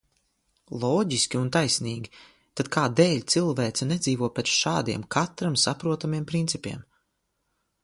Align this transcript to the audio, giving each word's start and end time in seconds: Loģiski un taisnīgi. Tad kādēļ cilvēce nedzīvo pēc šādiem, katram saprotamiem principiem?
Loģiski 0.83 1.37
un 1.39 1.51
taisnīgi. 1.55 2.09
Tad 2.61 2.71
kādēļ 2.77 3.21
cilvēce 3.35 3.89
nedzīvo 3.91 4.31
pēc 4.39 4.51
šādiem, 4.55 5.07
katram 5.19 5.61
saprotamiem 5.67 6.29
principiem? 6.35 6.85